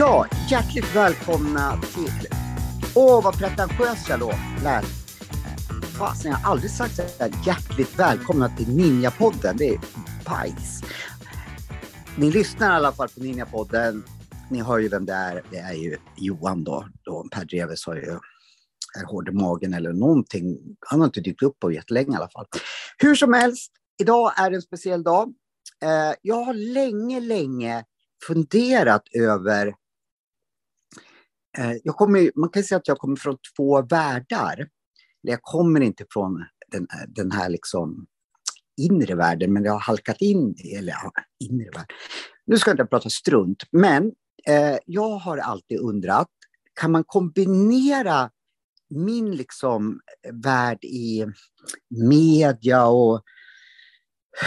[0.00, 2.28] Ja, hjärtligt välkomna till...
[2.94, 4.82] Åh, vad pretentiös jag låter.
[5.98, 9.56] Fasen, jag har aldrig sagt så här hjärtligt välkomna till Ninjapodden.
[9.56, 9.80] Det är
[10.24, 10.82] bajs.
[12.18, 14.04] Ni lyssnar i alla fall på Ninjapodden.
[14.50, 15.42] Ni hör ju vem det är.
[15.50, 16.88] Det är ju Johan då.
[17.04, 18.18] då per Dreves har ju
[18.98, 20.76] är hård i magen eller någonting.
[20.80, 22.46] Han har inte dykt upp på jättelänge i alla fall.
[22.98, 25.34] Hur som helst, idag är det en speciell dag.
[25.82, 27.84] Eh, jag har länge, länge
[28.26, 29.66] funderat över
[31.58, 34.68] eh, jag kommer, man kan säga att jag kommer från två världar.
[35.20, 38.06] Jag kommer inte från den, den här liksom
[38.80, 41.96] inre världen, men jag har halkat in i, eller ja, inre världen.
[42.46, 44.12] Nu ska jag inte prata strunt, men
[44.46, 46.28] eh, jag har alltid undrat,
[46.80, 48.30] kan man kombinera
[48.90, 50.00] min liksom
[50.32, 51.26] värld i
[52.08, 53.22] media och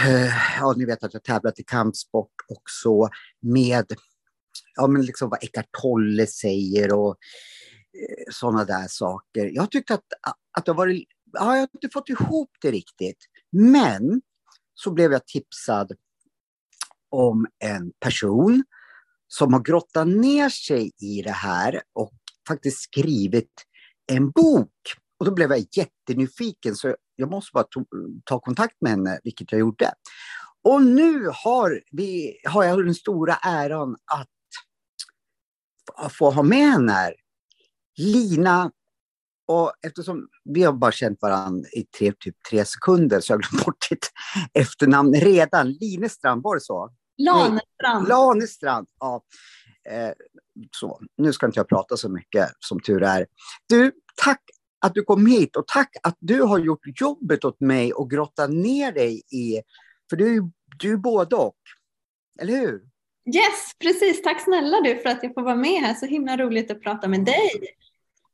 [0.06, 3.08] eh, ja, ni vet att jag tävlat i kampsport också
[3.42, 3.86] med
[4.74, 7.16] ja, men liksom vad Eckart Tolle säger och
[7.98, 9.50] eh, sådana där saker.
[9.54, 10.04] Jag tyckte att,
[10.58, 13.18] att det varit, ja, jag har inte fått ihop det riktigt.
[13.54, 14.22] Men
[14.74, 15.92] så blev jag tipsad
[17.10, 18.64] om en person
[19.28, 22.12] som har grottat ner sig i det här och
[22.48, 23.52] faktiskt skrivit
[24.12, 24.72] en bok.
[25.18, 27.84] Och då blev jag jättenyfiken så jag måste bara to,
[28.24, 29.92] ta kontakt med henne, vilket jag gjorde.
[30.64, 34.28] Och nu har, vi, har jag den stora äran att
[36.12, 37.14] få ha med henne här.
[37.96, 38.72] Lina,
[39.46, 43.50] och eftersom vi har bara känt varandra i tre, typ tre sekunder så har jag
[43.50, 44.10] glömt bort ditt
[44.54, 45.72] efternamn redan.
[45.72, 46.90] Linestrand, var det så?
[47.18, 48.08] Lanestrand.
[48.08, 49.24] Lanestrand, ja.
[49.90, 50.12] Eh,
[50.70, 53.26] så, nu ska inte jag prata så mycket, som tur är.
[53.68, 53.92] Du,
[54.24, 54.40] tack
[54.80, 58.50] att du kom hit och tack att du har gjort jobbet åt mig och grottat
[58.50, 59.62] ner dig i,
[60.10, 61.56] för du, du är både och.
[62.40, 62.82] Eller hur?
[63.34, 64.22] Yes, precis.
[64.22, 65.94] Tack snälla du för att jag får vara med här.
[65.94, 67.50] Så himla roligt att prata med dig.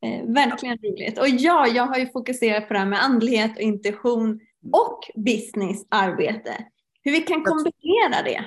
[0.05, 1.19] Eh, verkligen roligt.
[1.19, 4.39] Och ja, jag har ju fokuserat på det här med andlighet och intuition
[4.73, 6.65] och businessarbete.
[7.01, 8.45] Hur vi kan kombinera det.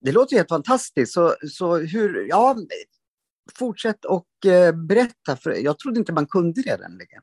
[0.00, 1.12] Det låter helt fantastiskt.
[1.12, 2.56] Så, så hur, ja,
[3.58, 7.22] fortsätt och eh, berätta, för jag trodde inte man kunde det nämligen.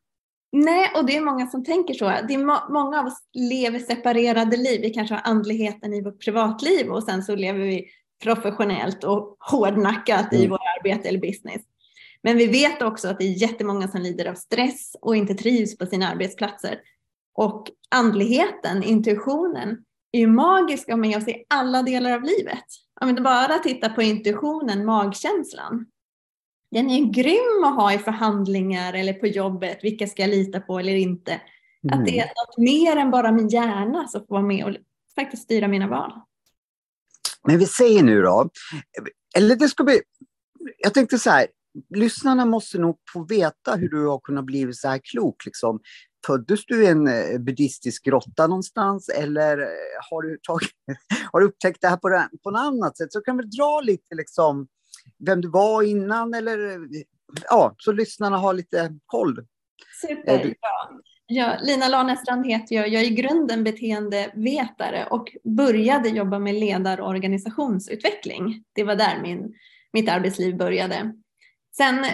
[0.52, 2.06] Nej, och det är många som tänker så.
[2.06, 4.81] Det är må många av oss lever separerade liv.
[4.81, 7.86] Vi kanske har andligheten i vårt privatliv och sen så lever vi
[8.24, 10.44] professionellt och hårdnackat mm.
[10.44, 11.62] i vårt arbete eller business.
[12.24, 15.78] Men vi vet också att det är jättemånga som lider av stress och inte trivs
[15.78, 16.80] på sina arbetsplatser.
[17.34, 19.78] Och andligheten, intuitionen,
[20.12, 22.66] är ju magisk att ha med oss i alla delar av livet.
[23.02, 25.86] Om vi bara tittar på intuitionen, magkänslan.
[26.72, 29.80] Den är ju grym att ha i förhandlingar eller på jobbet.
[29.81, 31.31] Vilka ska jag lita på eller inte?
[31.84, 32.00] Mm.
[32.00, 34.76] Att det är något mer än bara min hjärna som får vara med och
[35.16, 36.14] faktiskt styra mina val.
[37.48, 38.50] Men vi säger nu då,
[39.38, 40.02] eller det ska bli,
[40.78, 41.48] jag tänkte så här,
[41.96, 45.46] lyssnarna måste nog få veta hur du har kunnat bli så här klok.
[45.46, 45.80] Liksom.
[46.28, 49.68] Föddes du i en eh, buddhistisk grotta någonstans eller eh,
[50.10, 50.70] har du, tagit,
[51.31, 53.14] har du upptäckt det här på, på något annat sätt?
[53.14, 54.68] Så kan vi dra lite liksom,
[55.26, 56.80] vem du var innan eller
[57.50, 59.46] ja, så lyssnarna har lite koll.
[60.02, 61.02] Super, ja.
[61.34, 62.88] Ja, Lina Lanestrand heter jag.
[62.88, 68.64] Jag är i grunden beteendevetare och började jobba med ledar och organisationsutveckling.
[68.74, 69.54] Det var där min,
[69.94, 71.14] mitt arbetsliv började.
[71.78, 72.06] Sen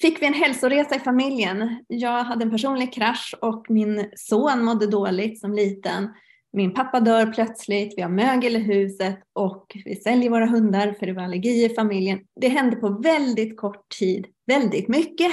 [0.00, 1.84] fick vi en hälsoresa i familjen.
[1.88, 6.08] Jag hade en personlig krasch och min son mådde dåligt som liten.
[6.52, 11.06] Min pappa dör plötsligt, vi har mögel i huset och vi säljer våra hundar för
[11.06, 12.20] det var allergi i familjen.
[12.40, 15.32] Det hände på väldigt kort tid väldigt mycket.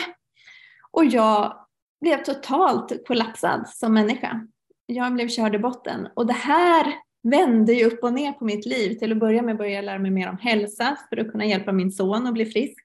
[0.92, 1.58] Och jag
[2.02, 4.48] blev totalt kollapsad som människa.
[4.86, 6.94] Jag blev körd i botten och det här
[7.24, 8.94] vände ju upp och ner på mitt liv.
[8.94, 11.72] Till att börja med började jag lära mig mer om hälsa för att kunna hjälpa
[11.72, 12.85] min son att bli frisk.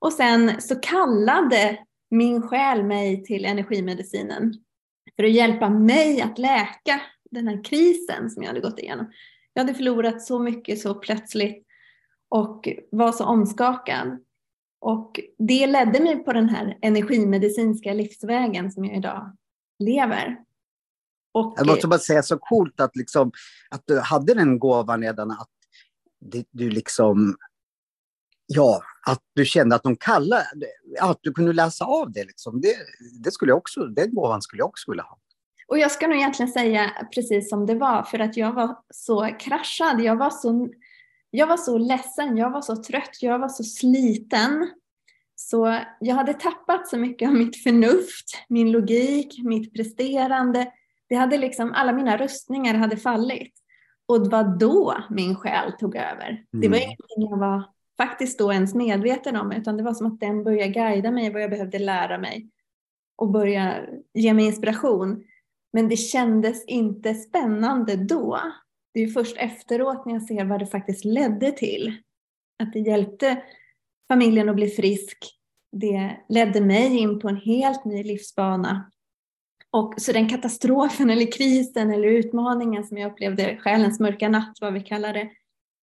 [0.00, 1.78] Och sen så kallade
[2.10, 4.54] min själ mig till energimedicinen
[5.16, 7.00] för att hjälpa mig att läka
[7.30, 9.12] den här krisen som jag hade gått igenom.
[9.52, 11.66] Jag hade förlorat så mycket så plötsligt
[12.28, 14.24] och var så omskakad.
[14.80, 19.36] Och det ledde mig på den här energimedicinska livsvägen som jag idag
[19.78, 20.36] lever.
[21.32, 23.32] Och, jag måste bara säga så coolt att, liksom,
[23.70, 25.50] att du hade den gåvan redan att
[26.50, 27.36] du liksom
[28.52, 30.66] Ja, att du kände att de kallade,
[31.00, 32.24] att du kunde läsa av det.
[32.24, 32.60] Liksom.
[32.60, 32.76] det,
[33.24, 35.18] det skulle jag också, den gåvan skulle jag också vilja ha.
[35.68, 39.36] Och jag ska nog egentligen säga precis som det var, för att jag var så
[39.38, 40.00] kraschad.
[40.00, 40.68] Jag var så
[41.30, 44.70] jag var så ledsen, jag var så trött, jag var så sliten.
[45.34, 50.72] Så jag hade tappat så mycket av mitt förnuft, min logik, mitt presterande.
[51.08, 53.52] Det hade liksom, alla mina rustningar hade fallit.
[54.06, 56.44] Och det var då min själ tog över.
[56.52, 56.82] Det var mm.
[56.82, 57.64] ingenting jag var
[58.02, 61.42] faktiskt då ens medveten om, utan det var som att den började guida mig vad
[61.42, 62.48] jag behövde lära mig
[63.16, 65.24] och börja ge mig inspiration.
[65.72, 68.40] Men det kändes inte spännande då.
[68.94, 71.96] Det är först efteråt när jag ser vad det faktiskt ledde till.
[72.62, 73.42] Att det hjälpte
[74.08, 75.18] familjen att bli frisk.
[75.72, 78.90] Det ledde mig in på en helt ny livsbana.
[79.70, 84.72] Och så den katastrofen eller krisen eller utmaningen som jag upplevde, själens mörka natt vad
[84.72, 85.30] vi kallar det,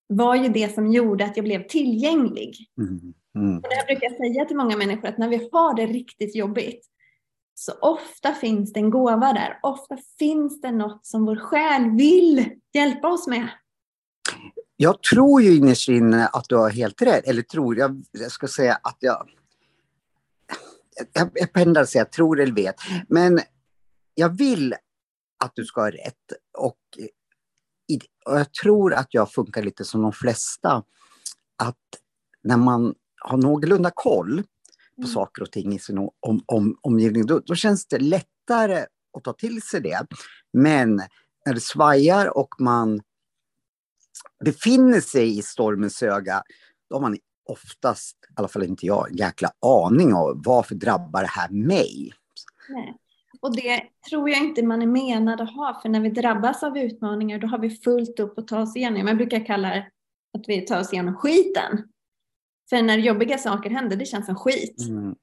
[0.08, 2.56] var ju det som gjorde att jag blev tillgänglig.
[2.82, 3.14] Mm.
[3.36, 3.58] Mm.
[3.58, 6.86] Och det brukar jag säga till många människor att när vi har det riktigt jobbigt
[7.54, 9.60] så ofta finns det en gåva där.
[9.62, 13.48] Ofta finns det något som vår själ vill hjälpa oss med.
[14.78, 17.28] Jag tror ju innerst inne att du har helt rätt.
[17.28, 19.30] Eller tror, jag, jag ska säga att jag...
[21.14, 22.76] Jag, jag pendlar säga tror eller vet.
[23.10, 23.40] Men
[24.16, 24.74] jag vill
[25.44, 26.34] att du ska ha rätt.
[26.58, 26.78] Och,
[28.26, 30.84] och jag tror att jag funkar lite som de flesta.
[31.56, 31.76] Att
[32.44, 34.44] när man har någorlunda koll
[34.96, 35.10] på mm.
[35.10, 38.86] saker och ting i sin om, om, omgivning, då, då känns det lättare
[39.18, 40.06] att ta till sig det.
[40.54, 40.96] Men
[41.46, 43.02] när det svajar och man
[44.46, 46.44] befinner sig i stormens öga,
[46.90, 47.18] då har man
[47.50, 52.14] oftast, i alla fall inte jag, en jäkla aning om varför drabbar det här mig?
[52.70, 52.98] Nej.
[53.42, 56.78] Och det tror jag inte man är menad att ha, för när vi drabbas av
[56.78, 59.08] utmaningar då har vi fullt upp att ta oss igenom.
[59.08, 59.90] Jag brukar kalla det
[60.38, 61.88] att vi tar oss igenom skiten.
[62.70, 64.82] För när jobbiga saker händer, det känns som skit.
[64.90, 65.16] Mm.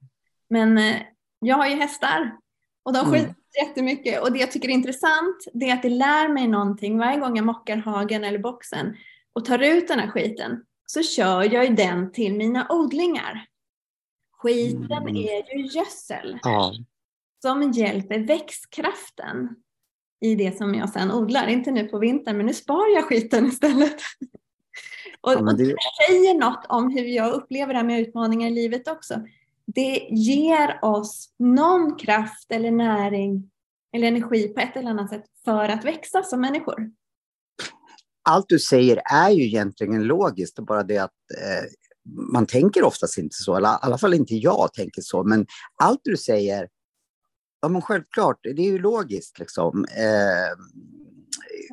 [0.50, 0.96] Men eh,
[1.38, 2.36] jag har ju hästar
[2.82, 3.34] och de skiter mm.
[3.66, 4.22] jättemycket.
[4.22, 7.36] Och det jag tycker är intressant, det är att det lär mig någonting varje gång
[7.36, 8.96] jag mockar hagen eller boxen
[9.32, 13.46] och tar ut den här skiten så kör jag ju den till mina odlingar.
[14.32, 15.16] Skiten mm.
[15.16, 16.72] är ju gödsel ja.
[17.44, 19.48] Som hjälper växtkraften
[20.20, 21.46] i det som jag sedan odlar.
[21.46, 23.96] Inte nu på vintern, men nu sparar jag skiten istället.
[25.20, 25.64] Och, ja, det...
[25.64, 25.76] det
[26.08, 29.14] säger något om hur jag upplever det här med utmaningar i livet också.
[29.66, 33.50] Det ger oss någon kraft eller näring
[33.92, 36.90] eller energi på ett eller annat sätt för att växa som människor.
[38.28, 41.10] Allt du säger är ju egentligen logiskt, bara det att
[41.40, 41.64] eh,
[42.32, 45.46] man tänker oftast inte så, eller i alla fall inte jag tänker så, men
[45.82, 46.68] allt du säger,
[47.64, 49.84] ja men självklart, det är ju logiskt liksom.
[49.84, 50.58] Eh,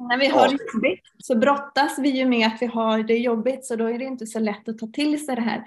[0.08, 3.66] när vi har det jobbigt så brottas vi ju med att vi har det jobbigt
[3.66, 5.64] så då är det inte så lätt att ta till sig det här.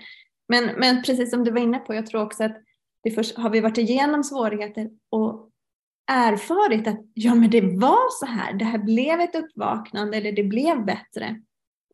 [0.49, 2.57] Men, men precis som du var inne på, jag tror också att
[3.03, 5.51] vi först, har vi varit igenom svårigheter och
[6.07, 10.45] erfarit att ja men det var så här, det här blev ett uppvaknande eller det
[10.45, 11.41] blev bättre.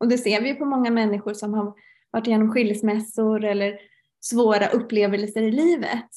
[0.00, 1.74] Och det ser vi på många människor som har
[2.10, 3.78] varit igenom skilsmässor eller
[4.20, 6.08] svåra upplevelser i livet.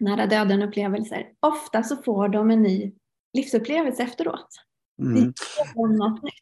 [0.00, 1.32] Nära döden upplevelser.
[1.40, 2.92] Ofta så får de en ny
[3.32, 4.48] livsupplevelse efteråt.
[5.02, 5.32] Mm.
[5.98, 6.32] något nytt.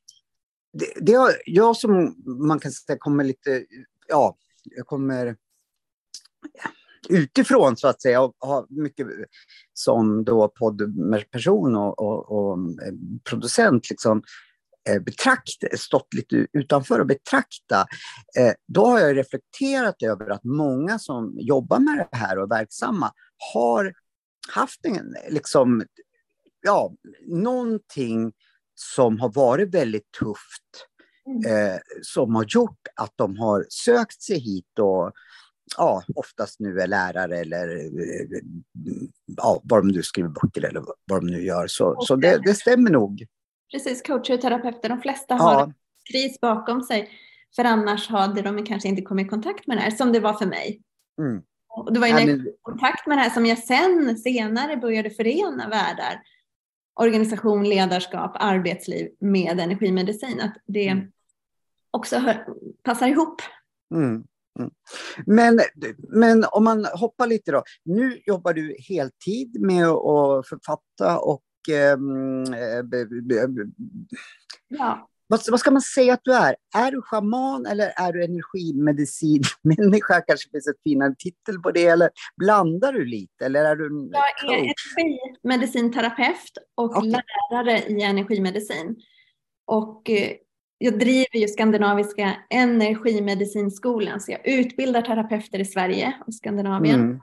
[0.72, 2.14] Det, det är jag som
[2.48, 3.64] man kan säga kommer lite,
[4.08, 5.36] ja, jag kommer
[7.08, 9.06] utifrån så att säga och har mycket
[9.72, 14.22] som då poddperson och, och, och eh, producent liksom
[14.88, 17.86] eh, betrakt, stått lite utanför och betrakta,
[18.38, 22.48] eh, då har jag reflekterat över att många som jobbar med det här och är
[22.48, 23.12] verksamma
[23.54, 23.94] har
[24.48, 25.84] haft en, liksom,
[26.62, 26.92] ja,
[27.26, 28.32] någonting
[28.74, 30.86] som har varit väldigt tufft,
[31.26, 31.72] mm.
[31.72, 35.12] eh, som har gjort att de har sökt sig hit och
[35.76, 38.40] ja, oftast nu är lärare eller eh,
[39.36, 41.66] ja, vad de nu skriver böcker eller vad de nu gör.
[41.66, 43.26] Så, så det, det stämmer nog.
[43.74, 45.72] Precis, coacher och terapeuter, de flesta har ja.
[46.12, 47.10] kris bakom sig.
[47.56, 50.32] För annars hade de kanske inte kommit i kontakt med det här, som det var
[50.32, 50.80] för mig.
[51.18, 51.42] Mm.
[51.68, 54.18] Och det var ju när jag kom i kontakt med det här som jag sen
[54.18, 56.22] senare började förena världar
[57.00, 60.40] organisation, ledarskap, arbetsliv med energimedicin.
[60.40, 61.12] Att det mm.
[61.90, 62.46] också hör,
[62.82, 63.42] passar ihop.
[63.94, 64.24] Mm.
[64.58, 64.70] Mm.
[65.26, 65.60] Men,
[66.08, 67.62] men om man hoppar lite då.
[67.84, 71.96] Nu jobbar du heltid med att författa och eh,
[74.68, 76.56] ja vad, vad, ska man säga att du är?
[76.76, 80.20] Är du schaman eller är du energimedicinmänniska?
[80.26, 81.86] Kanske finns ett finare titel på det.
[81.86, 83.44] Eller blandar du lite?
[83.44, 84.22] Eller är du en Jag
[84.54, 87.14] är energimedicinterapeut och okay.
[87.50, 88.96] lärare i energimedicin.
[89.66, 90.32] Och eh,
[90.78, 97.00] jag driver ju Skandinaviska energimedicinskolan, så jag utbildar terapeuter i Sverige och Skandinavien.
[97.00, 97.20] Mm.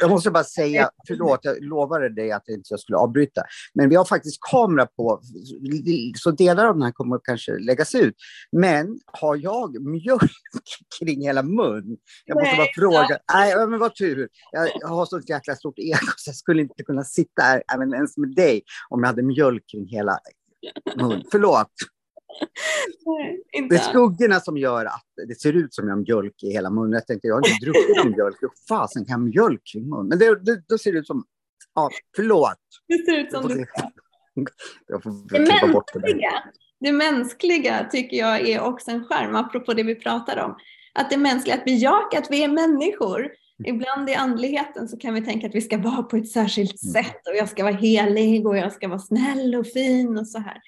[0.00, 3.42] Jag måste bara säga, förlåt, jag lovade dig att jag inte skulle avbryta.
[3.74, 5.20] Men vi har faktiskt kamera på,
[6.16, 8.14] så delar av den här kommer kanske läggas ut.
[8.52, 10.32] Men har jag mjölk
[11.00, 11.96] kring hela mun?
[12.24, 13.18] Jag måste bara fråga.
[13.34, 14.28] Nej, men vad tur.
[14.52, 18.16] Jag har så jäkla stort ego så jag skulle inte kunna sitta här även ens
[18.16, 20.18] med dig om jag hade mjölk kring hela
[20.96, 21.24] mun.
[21.30, 21.72] Förlåt.
[23.06, 26.52] Nej, det är skuggorna som gör att det ser ut som jag har mjölk i
[26.52, 26.92] hela munnen.
[26.92, 28.36] Jag tänkte, jag har inte druckit någon mjölk.
[28.40, 30.08] Hur fasen kan jag ha mjölk i munnen?
[30.08, 31.24] Men det, det, då ser det ut som...
[31.74, 32.58] Ja, förlåt.
[32.88, 33.66] Det ser ut som du
[34.86, 36.30] Jag får det, mänskliga, bort det,
[36.80, 40.56] det mänskliga tycker jag är också en skärm, apropå det vi pratar om.
[40.94, 43.30] Att det mänskliga, att bejaka att vi är människor.
[43.64, 46.92] Ibland i andligheten så kan vi tänka att vi ska vara på ett särskilt mm.
[46.92, 50.38] sätt och jag ska vara helig och jag ska vara snäll och fin och så
[50.38, 50.60] här.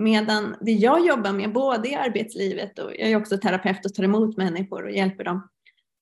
[0.00, 4.04] Medan det jag jobbar med, både i arbetslivet och jag är också terapeut och tar
[4.04, 5.48] emot människor och hjälper dem,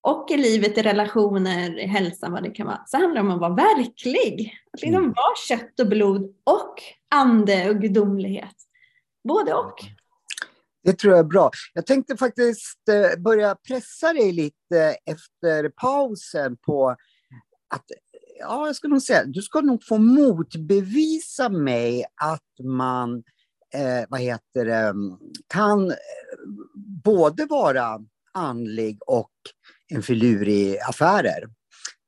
[0.00, 3.34] och i livet, i relationer, i hälsan, vad det kan vara, så handlar det om
[3.34, 4.54] att vara verklig.
[4.72, 5.12] Att liksom mm.
[5.16, 6.74] vara kött och blod och
[7.14, 8.54] ande och gudomlighet.
[9.28, 9.74] Både och.
[10.82, 11.50] Det tror jag är bra.
[11.74, 16.88] Jag tänkte faktiskt eh, börja pressa dig lite efter pausen på
[17.74, 17.84] att,
[18.40, 23.22] ja, jag ska nog säga, du ska nog få motbevisa mig att man
[23.74, 25.96] eh, vad heter det, mm, kan eh,
[27.04, 28.00] både vara
[28.34, 29.32] andlig och
[29.88, 31.48] en filur i affärer.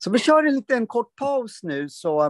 [0.04, 2.24] Så vi kör en liten kort paus nu så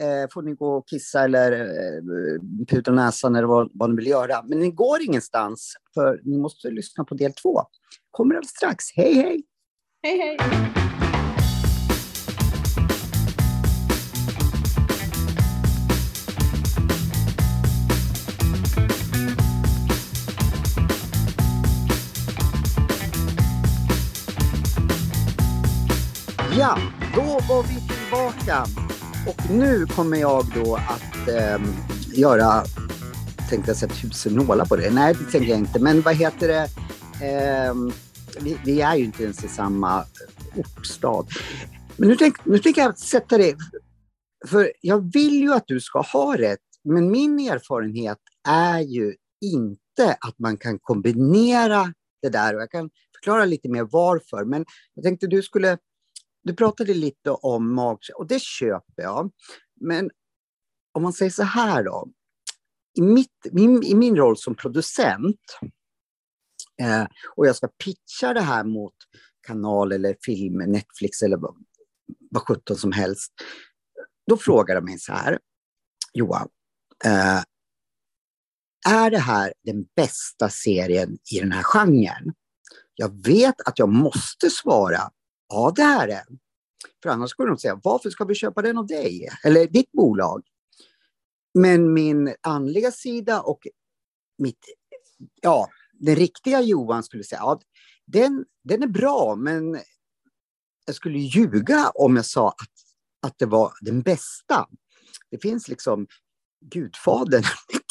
[0.00, 4.06] eh, får ni gå och kissa eller eh, puta näsan eller vad, vad ni vill
[4.06, 4.42] göra.
[4.42, 7.62] Men ni går ingenstans för ni måste lyssna på del två.
[8.10, 8.84] Kommer alldeles strax.
[8.96, 9.42] Hej hej!
[10.02, 11.07] Hej hej!
[26.58, 26.78] Ja,
[27.14, 28.62] då var vi tillbaka.
[29.28, 31.60] Och nu kommer jag då att eh,
[32.14, 32.64] göra,
[33.50, 34.90] tänkte jag säga tusen nålar på det.
[34.90, 35.78] Nej, det tänker jag inte.
[35.78, 36.62] Men vad heter det?
[37.26, 37.74] Eh,
[38.40, 40.04] vi, vi, är ju inte ens i samma
[40.56, 41.26] ortstad.
[41.96, 43.56] Men nu, tänk, nu tänker jag sätta det,
[44.46, 46.60] för jag vill ju att du ska ha rätt.
[46.84, 52.90] Men min erfarenhet är ju inte att man kan kombinera det där och jag kan
[53.14, 54.44] förklara lite mer varför.
[54.44, 55.78] Men jag tänkte du skulle
[56.48, 59.30] du pratade lite om magkänsla och det köper jag.
[59.80, 60.10] Men
[60.92, 62.08] om man säger så här då.
[62.98, 65.40] I, mitt, min, i min roll som producent
[66.82, 68.94] eh, och jag ska pitcha det här mot
[69.46, 71.54] kanal eller film, Netflix eller vad,
[72.30, 73.32] vad sjutton som helst.
[74.26, 75.38] Då frågar de mig så här.
[76.12, 76.48] Johan,
[77.04, 77.42] eh,
[78.88, 82.34] är det här den bästa serien i den här genren?
[82.94, 85.10] Jag vet att jag måste svara
[85.48, 86.24] Ja, det är det.
[87.02, 89.28] För annars skulle de säga, varför ska vi köpa den av dig?
[89.44, 90.42] Eller ditt bolag?
[91.54, 93.66] Men min andliga sida och
[94.38, 94.58] mitt,
[95.42, 97.60] ja, den riktiga Johan skulle säga, ja,
[98.06, 99.80] den, den är bra, men
[100.86, 104.68] jag skulle ljuga om jag sa att, att det var den bästa.
[105.30, 106.06] Det finns liksom
[106.60, 107.44] Gudfadern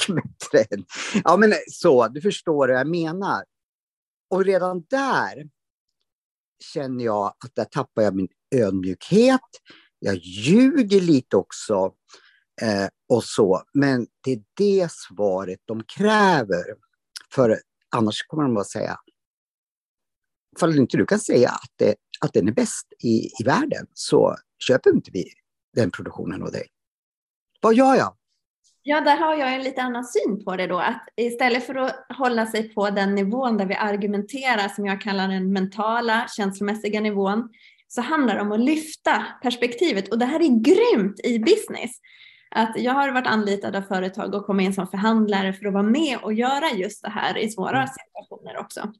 [0.07, 0.85] mycket bättre än...
[1.23, 3.45] Ja, men så, du förstår vad jag menar.
[4.29, 5.49] Och redan där
[6.59, 9.41] känner jag att där tappar jag min ödmjukhet.
[9.99, 11.93] Jag ljuger lite också
[12.61, 13.63] eh, och så.
[13.73, 16.63] Men det är det svaret de kräver.
[17.33, 17.59] För
[17.95, 18.97] annars kommer de bara säga,
[20.57, 24.35] ifall inte du kan säga att, det, att den är bäst i, i världen så
[24.67, 25.25] köper inte vi
[25.73, 26.67] den produktionen av dig.
[27.61, 28.16] Vad gör jag?
[28.89, 30.79] Ja, där har jag en lite annan syn på det då.
[30.79, 35.27] Att istället för att hålla sig på den nivån där vi argumenterar, som jag kallar
[35.27, 37.49] den mentala, känslomässiga nivån,
[37.87, 40.07] så handlar det om att lyfta perspektivet.
[40.07, 41.91] Och det här är grymt i business.
[42.51, 45.83] Att jag har varit anlitad av företag och kommit in som förhandlare för att vara
[45.83, 47.87] med och göra just det här i svåra mm.
[47.87, 48.93] situationer också.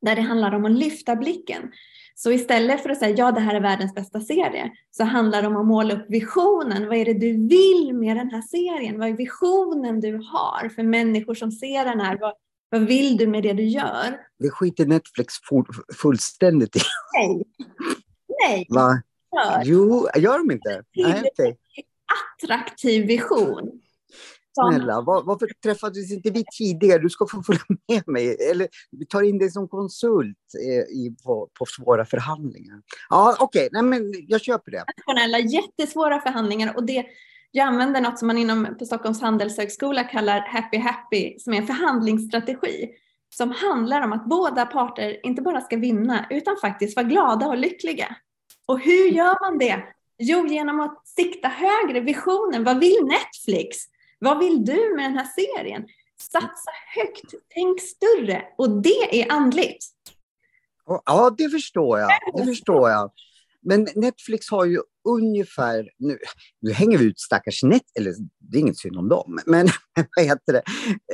[0.00, 1.72] Där det handlar om att lyfta blicken.
[2.20, 5.48] Så istället för att säga ja, det här är världens bästa serie, så handlar det
[5.48, 6.88] om att måla upp visionen.
[6.88, 8.98] Vad är det du vill med den här serien?
[8.98, 12.18] Vad är visionen du har för människor som ser den här?
[12.20, 12.32] Vad,
[12.70, 14.20] vad vill du med det du gör?
[14.38, 15.34] Det skiter Netflix
[16.02, 16.80] fullständigt i.
[17.18, 17.42] Nej.
[18.44, 18.66] Nej.
[18.70, 19.02] Va?
[19.64, 20.82] Jo, gör de inte?
[20.96, 21.54] Nej, okay.
[22.42, 23.80] Attraktiv vision.
[24.58, 26.98] Snälla, var, varför träffades inte vi tidigare?
[26.98, 28.50] Du ska få följa med mig.
[28.50, 30.36] Eller vi tar in dig som konsult
[30.68, 32.82] eh, i, på, på svåra förhandlingar.
[33.10, 33.82] Ja, okej, okay.
[33.82, 34.84] men jag köper det.
[34.96, 37.06] Nationella, jättesvåra förhandlingar och det,
[37.50, 41.66] jag använder något som man inom på Stockholms handelshögskola kallar happy happy, som är en
[41.66, 42.88] förhandlingsstrategi
[43.30, 47.58] som handlar om att båda parter inte bara ska vinna utan faktiskt vara glada och
[47.58, 48.16] lyckliga.
[48.66, 49.82] Och hur gör man det?
[50.18, 52.64] Jo, genom att sikta högre, visionen.
[52.64, 53.78] Vad vill Netflix?
[54.18, 55.86] Vad vill du med den här serien?
[56.32, 58.44] Satsa högt, tänk större.
[58.58, 59.84] Och det är andligt.
[61.04, 62.10] Ja, det förstår jag.
[62.34, 63.10] Det förstår jag.
[63.62, 66.18] Men Netflix har ju ungefär, nu,
[66.60, 69.68] nu hänger vi ut stackars Net, eller det är inget synd om dem, men
[70.16, 70.62] vad heter det,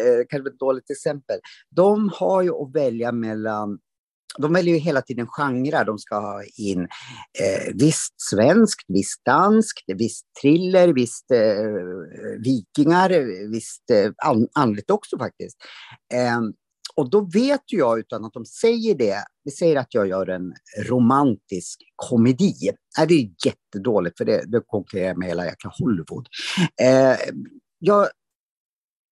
[0.00, 1.38] eh, kanske ett dåligt exempel.
[1.70, 3.78] De har ju att välja mellan
[4.38, 5.84] de väljer ju hela tiden genrer.
[5.84, 6.80] De ska ha in
[7.40, 11.40] eh, visst svenskt, visst danskt, visst thriller, visst eh,
[12.44, 13.10] vikingar,
[13.50, 14.10] visst eh,
[14.54, 15.56] andligt också faktiskt.
[16.14, 16.40] Eh,
[16.96, 20.54] och då vet jag utan att de säger det, vi säger att jag gör en
[20.88, 22.54] romantisk komedi.
[22.98, 26.28] Nej, det är jättedåligt för det, det konkurrerar med hela jäkla Hollywood.
[26.82, 27.16] Eh,
[27.78, 28.08] jag,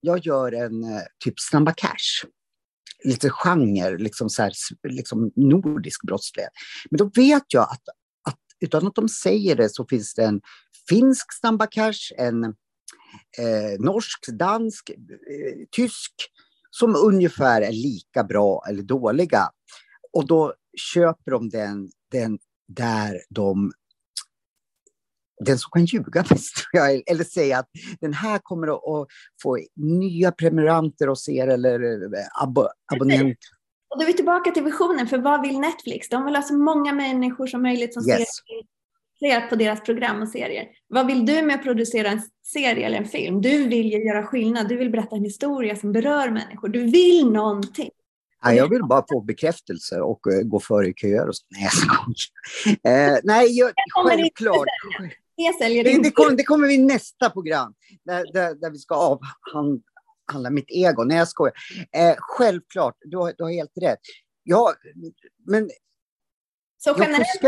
[0.00, 2.26] jag gör en eh, typ Snabba Cash
[3.04, 4.52] lite genre, liksom, så här,
[4.88, 6.52] liksom nordisk brottslighet.
[6.90, 7.82] Men då vet jag att,
[8.28, 10.40] att utan att de säger det så finns det en
[10.88, 12.44] finsk Snabba Cash, en
[13.38, 16.12] eh, norsk, dansk, eh, tysk
[16.70, 19.48] som ungefär är lika bra eller dåliga.
[20.12, 20.54] Och då
[20.92, 23.72] köper de den, den där de
[25.44, 26.54] den som kan ljuga mest,
[27.06, 27.68] eller säga att
[28.00, 29.08] den här kommer att
[29.42, 32.58] få nya prenumeranter och ser eller eh, ab
[32.92, 33.50] abonnenter.
[33.90, 36.08] Och då är vi tillbaka till visionen, för vad vill Netflix?
[36.08, 38.28] De vill ha så många människor som möjligt som yes.
[39.20, 40.66] ser på deras program och serier.
[40.88, 43.40] Vad vill du med att producera en serie eller en film?
[43.40, 46.68] Du vill ju göra skillnad, du vill berätta en historia som berör människor.
[46.68, 47.90] Du vill någonting.
[48.44, 51.44] Nej, jag vill bara få bekräftelse och uh, gå före i köer och så.
[51.50, 53.14] Nej, jag skojar.
[53.14, 53.72] Uh, nej, jag,
[54.06, 54.66] självklart.
[55.46, 58.94] Det, säljer det, det, kommer, det kommer vi nästa program, där, där, där vi ska
[58.94, 61.04] avhandla mitt ego.
[61.04, 61.54] Nej, jag skojar.
[61.96, 64.00] Eh, självklart, du har, du har helt rätt.
[64.42, 64.74] Ja,
[65.46, 65.70] men...
[66.78, 67.40] Så generellt,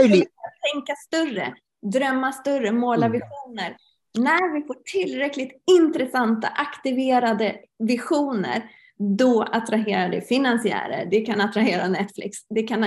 [0.72, 1.54] tänka större,
[1.92, 3.12] drömma större, måla mm.
[3.12, 3.76] visioner.
[4.18, 12.38] När vi får tillräckligt intressanta, aktiverade visioner, då attraherar det finansiärer, det kan attrahera Netflix,
[12.48, 12.86] det kan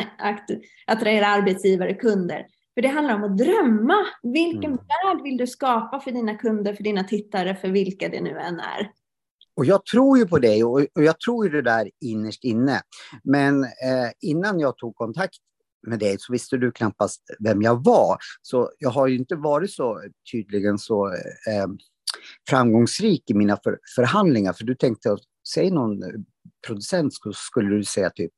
[0.87, 2.45] attrahera arbetsgivare, kunder.
[2.77, 4.05] För det handlar om att drömma.
[4.23, 4.77] Vilken mm.
[4.77, 8.59] värld vill du skapa för dina kunder, för dina tittare, för vilka det nu än
[8.59, 8.91] är?
[9.55, 12.81] Och jag tror ju på dig och, och jag tror ju det där innerst inne.
[13.23, 15.37] Men eh, innan jag tog kontakt
[15.87, 18.17] med dig så visste du knappast vem jag var.
[18.41, 20.01] Så jag har ju inte varit så
[20.31, 21.67] tydligen så eh,
[22.49, 24.53] framgångsrik i mina för, förhandlingar.
[24.53, 25.17] För du tänkte,
[25.53, 25.99] säg någon
[26.67, 28.31] producent skulle du säga typ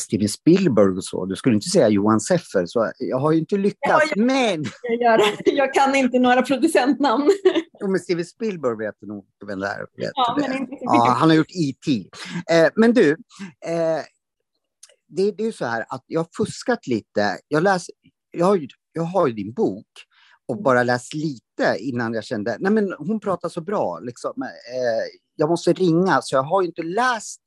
[0.00, 1.24] Steven Spielberg och så.
[1.24, 2.66] Du skulle inte säga Johan Seffer.
[2.66, 3.80] Så jag har ju inte lyckats.
[3.88, 4.64] Ja, jag, men...
[4.82, 7.30] Jag, jag, kan inte några producentnamn.
[7.80, 9.86] Jo, men Steven Spielberg vet du nog vem det är.
[9.94, 12.04] Ja, men inte ja, han har gjort E.T.
[12.54, 13.10] Eh, men du,
[13.66, 14.02] eh,
[15.08, 17.38] det, det är så här att jag har fuskat lite.
[17.48, 17.86] Jag, läs,
[18.30, 18.60] jag, har,
[18.92, 19.86] jag har ju din bok
[20.48, 23.98] och bara läst lite innan jag kände, nej men hon pratar så bra.
[23.98, 24.42] Liksom.
[24.42, 24.48] Eh,
[25.38, 27.40] jag måste ringa, så jag har inte läst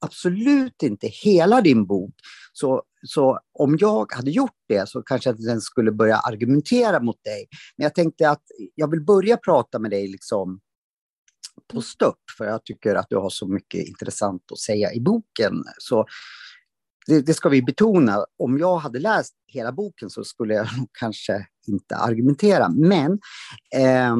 [0.00, 2.14] absolut inte hela din bok.
[2.52, 7.24] Så, så om jag hade gjort det så kanske jag den skulle börja argumentera mot
[7.24, 7.46] dig.
[7.76, 8.42] Men jag tänkte att
[8.74, 10.60] jag vill börja prata med dig liksom
[11.72, 15.64] på stupp, för jag tycker att du har så mycket intressant att säga i boken.
[15.78, 16.06] Så
[17.06, 18.24] det, det, ska vi betona.
[18.38, 22.68] Om jag hade läst hela boken så skulle jag nog kanske inte argumentera.
[22.68, 23.12] Men
[23.74, 24.16] eh,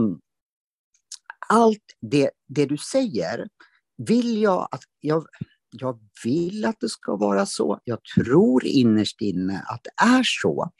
[1.49, 3.49] allt det, det du säger
[3.97, 5.27] vill jag att jag,
[5.71, 7.81] jag vill att det ska vara så.
[7.85, 10.71] Jag tror innerst inne att det är så.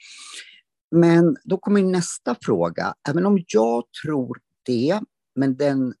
[0.91, 2.93] Men då kommer nästa fråga.
[3.09, 4.99] Även om jag tror det,
[5.35, 5.93] men den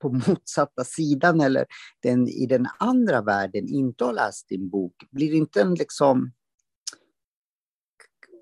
[0.00, 1.66] på motsatta sidan eller
[2.02, 6.32] den i den andra världen inte har läst din bok, blir det inte en liksom...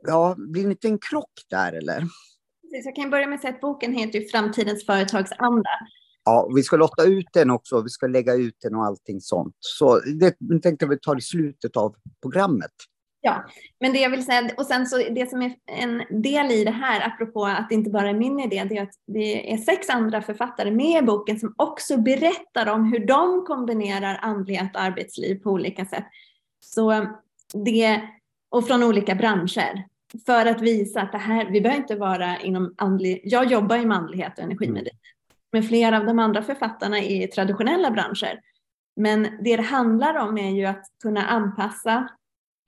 [0.02, 2.04] Ja, blir det inte en krock där eller?
[2.70, 5.70] Jag kan börja med att säga att boken heter ju Framtidens företagsanda.
[6.24, 9.54] Ja, vi ska lotta ut den också, vi ska lägga ut den och allting sånt.
[9.58, 12.72] Så det tänkte vi ta i slutet av programmet.
[13.20, 13.44] Ja,
[13.80, 16.70] men det jag vill säga, och sen så det som är en del i det
[16.70, 19.88] här, apropå att det inte bara är min idé, det är att det är sex
[19.90, 25.34] andra författare med i boken som också berättar om hur de kombinerar andlighet och arbetsliv
[25.34, 26.04] på olika sätt.
[26.60, 27.06] Så
[27.64, 28.02] det,
[28.50, 29.84] och från olika branscher.
[30.26, 33.86] För att visa att det här, vi behöver inte vara inom andlig, jag jobbar i
[33.86, 34.98] manlighet och energimedicin.
[35.52, 38.40] Men flera av de andra författarna är i traditionella branscher.
[38.96, 42.08] Men det det handlar om är ju att kunna anpassa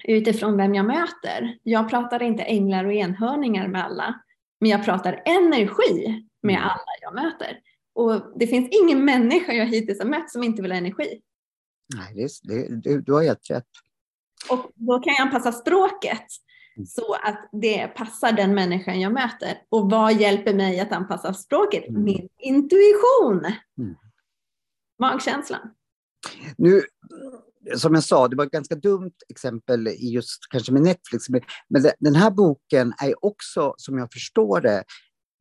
[0.05, 1.59] utifrån vem jag möter.
[1.62, 4.20] Jag pratar inte änglar och enhörningar med alla,
[4.61, 6.68] men jag pratar energi med mm.
[6.68, 7.61] alla jag möter.
[7.94, 11.20] Och det finns ingen människa jag hittills har mött som inte vill ha energi.
[11.96, 13.66] Nej, det, det, du har helt rätt.
[14.50, 16.26] Och då kan jag anpassa språket.
[16.76, 16.87] Mm.
[16.87, 19.62] så att det passar den människan jag möter.
[19.68, 21.88] Och vad hjälper mig att anpassa språket?
[21.88, 22.04] Mm.
[22.04, 23.52] Min intuition.
[23.78, 23.94] Mm.
[24.98, 25.61] Magkänslan.
[26.56, 26.83] Nu,
[27.76, 31.28] som jag sa, det var ett ganska dumt exempel i just kanske med Netflix.
[31.68, 34.85] Men den här boken är också, som jag förstår det,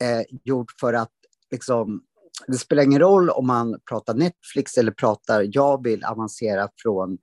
[0.04, 1.12] eh, gjord för att
[1.52, 2.02] liksom,
[2.48, 7.18] det spelar ingen roll om man pratar Netflix eller pratar jag vill avancera från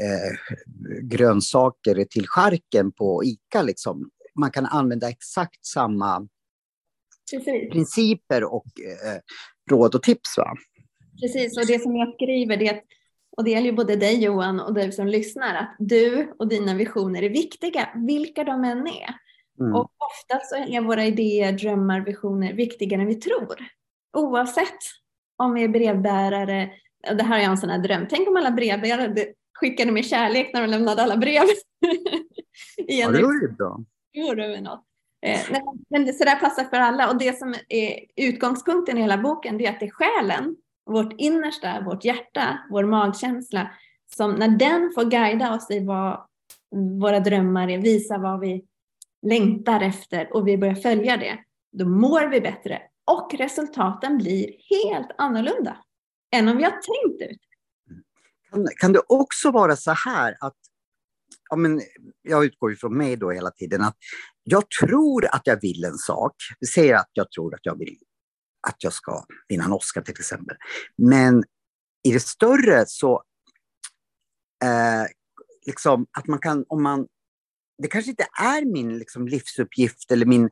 [0.00, 0.56] eh,
[1.02, 3.62] grönsaker till skärken på ICA.
[3.62, 4.10] Liksom.
[4.34, 6.28] Man kan använda exakt samma
[7.30, 7.70] Precis.
[7.70, 8.66] principer och
[9.04, 9.20] eh,
[9.70, 10.38] råd och tips.
[10.38, 10.54] Va?
[11.20, 12.84] Precis, och det som jag skriver det är att,
[13.36, 16.74] och det gäller ju både dig Johan och dig som lyssnar, att du och dina
[16.74, 19.14] visioner är viktiga, vilka de än är.
[19.60, 19.74] Mm.
[19.74, 23.56] Och ofta så är våra idéer, drömmar, visioner viktigare än vi tror.
[24.16, 24.78] Oavsett
[25.36, 26.70] om vi är brevbärare,
[27.16, 30.60] det här är en sån här dröm, tänk om alla brevbärare skickade med kärlek när
[30.60, 31.42] de lämnade alla brev.
[32.76, 33.80] ja, det vore ju bra.
[34.12, 34.84] Det vore något.
[35.26, 35.40] Eh,
[35.90, 39.66] men så där passar för alla och det som är utgångspunkten i hela boken det
[39.66, 43.70] är att det är själen, vårt innersta, vårt hjärta, vår magkänsla
[44.16, 46.26] som när den får guida oss i vad
[47.00, 48.64] våra drömmar är, visa vad vi
[49.26, 51.38] längtar efter och vi börjar följa det,
[51.72, 55.76] då mår vi bättre och resultaten blir helt annorlunda
[56.36, 57.40] än om vi har tänkt ut.
[58.50, 60.56] Kan, kan det också vara så här att,
[61.50, 61.82] ja men,
[62.22, 63.96] jag utgår ifrån mig då hela tiden, att
[64.42, 66.34] jag tror att jag vill en sak.
[66.60, 67.96] Vi säger att jag tror att jag vill
[68.68, 70.56] att jag ska vinna en Oscar till exempel.
[70.96, 71.44] Men
[72.02, 73.22] i det större så,
[74.64, 75.06] eh,
[75.66, 77.06] liksom att man kan, om man,
[77.82, 80.50] det kanske inte är min liksom, livsuppgift eller min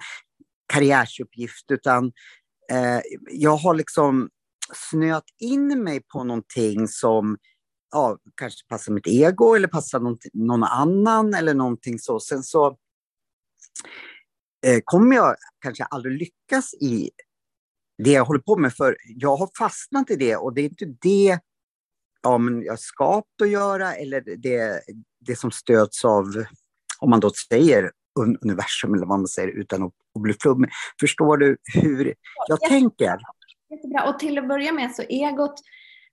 [0.73, 2.13] karriärsuppgift, utan
[2.71, 4.31] eh, jag har liksom
[4.91, 7.37] snöat in mig på någonting som
[7.97, 12.21] ja, kanske passar mitt ego eller passar någon, någon annan eller någonting så.
[12.21, 12.67] Sen så
[14.67, 17.11] eh, kommer jag kanske aldrig lyckas i
[18.05, 20.85] det jag håller på med, för jag har fastnat i det och det är inte
[20.85, 21.39] det
[22.23, 24.81] ja, men jag skapat att göra eller det,
[25.21, 26.45] det som stöds av,
[26.99, 27.91] om man då säger
[28.43, 30.71] universum eller vad man säger utan att, att bli flummig.
[31.01, 32.15] Förstår du hur
[32.49, 33.19] jag ja, tänker?
[33.71, 34.09] Jättebra.
[34.09, 35.61] Och till att börja med så egot,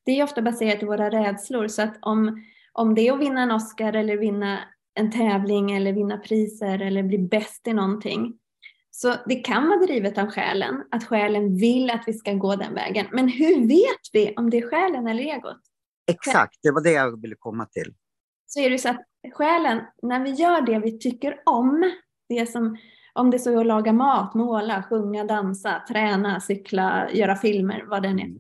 [0.06, 1.68] det är ofta baserat på våra rädslor.
[1.68, 4.60] Så att om, om det är att vinna en Oscar eller vinna
[4.96, 8.34] en tävling eller vinna priser eller bli bäst i någonting.
[8.92, 12.74] Så det kan vara drivet av själen, att själen vill att vi ska gå den
[12.74, 13.08] vägen.
[13.12, 15.58] Men hur vet vi om det är själen eller egot?
[16.12, 17.94] Exakt, det var det jag ville komma till.
[18.46, 19.02] Så är det så att
[19.34, 21.92] själen, när vi gör det vi tycker om,
[22.30, 22.78] det som,
[23.14, 28.04] om det så är att laga mat, måla, sjunga, dansa, träna, cykla, göra filmer, vad
[28.04, 28.34] det än är.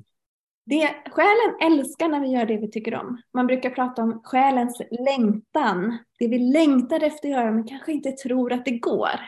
[0.65, 3.21] Det, själen älskar när vi gör det vi tycker om.
[3.33, 5.97] Man brukar prata om själens längtan.
[6.19, 9.19] Det vi längtar efter att göra men kanske inte tror att det går.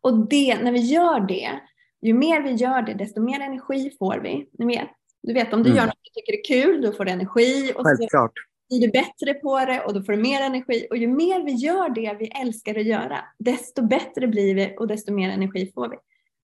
[0.00, 1.60] Och det, när vi gör det,
[2.02, 4.48] ju mer vi gör det, desto mer energi får vi.
[4.58, 4.88] Ni vet,
[5.22, 5.76] du vet om du mm.
[5.76, 7.72] gör något du tycker är kul, då får du energi.
[7.76, 8.32] Och Självklart.
[8.34, 10.86] Så blir du bättre på det och då får du mer energi.
[10.90, 14.86] Och ju mer vi gör det vi älskar att göra, desto bättre blir vi och
[14.86, 15.96] desto mer energi får vi.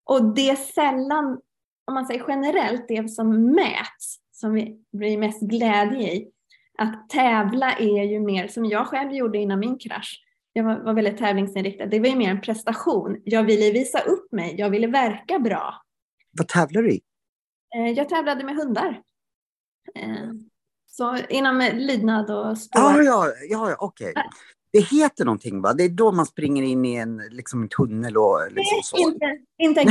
[0.05, 1.41] Och det är sällan
[1.89, 6.29] om man säger generellt, det som mäts, som vi blir mest glädje i,
[6.79, 10.95] att tävla är ju mer, som jag själv gjorde innan min krasch, jag var, var
[10.95, 13.23] väldigt tävlingsinriktad, det var ju mer en prestation.
[13.25, 15.83] Jag ville visa upp mig, jag ville verka bra.
[16.39, 17.01] Vad tävlar du i?
[17.77, 19.03] Eh, jag tävlade med hundar.
[19.95, 20.31] Eh,
[20.87, 22.81] så inom lydnad och spår.
[22.81, 24.11] Ah, ja, ja, okej.
[24.11, 24.25] Okay.
[24.73, 25.73] Det heter någonting va?
[25.73, 28.97] Det är då man springer in i en liksom, tunnel och liksom Nej, så?
[28.97, 29.89] Inte, inte en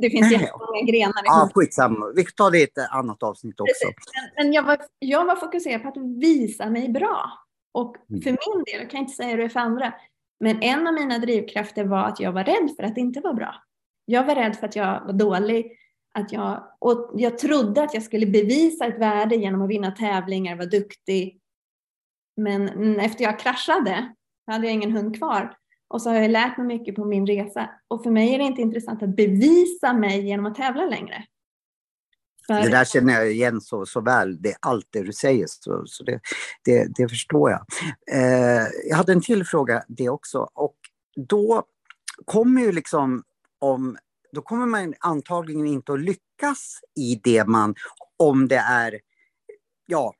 [0.00, 1.22] det finns jättemånga grenar.
[1.24, 2.12] Ja, skitsamma.
[2.16, 3.88] Vi tar det i ett annat avsnitt också.
[4.36, 7.30] Men, jag, var, jag var fokuserad på att visa mig bra.
[7.72, 8.22] Och mm.
[8.22, 9.94] för min del, jag kan inte säga det för andra,
[10.40, 13.34] men en av mina drivkrafter var att jag var rädd för att det inte var
[13.34, 13.54] bra.
[14.04, 15.72] Jag var rädd för att jag var dålig.
[16.18, 20.56] Att jag, och jag trodde att jag skulle bevisa ett värde genom att vinna tävlingar,
[20.56, 21.40] vara duktig.
[22.36, 24.14] Men efter jag kraschade
[24.46, 25.56] hade jag ingen hund kvar.
[25.88, 27.70] Och så har jag lärt mig mycket på min resa.
[27.88, 31.24] Och för mig är det inte intressant att bevisa mig genom att tävla längre.
[32.46, 32.54] För...
[32.54, 35.82] Det där känner jag igen så, så väl, det är allt det du säger, så,
[35.86, 36.20] så det,
[36.64, 37.60] det, det förstår jag.
[38.12, 40.48] Eh, jag hade en till fråga det också.
[40.54, 40.76] Och
[41.28, 41.64] då
[42.24, 43.22] kommer ju liksom
[43.58, 43.96] om
[44.32, 47.74] då kommer man antagligen inte att lyckas i det man,
[48.16, 49.00] om det är,
[49.86, 50.14] ja,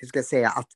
[0.00, 0.68] hur ska jag säga, att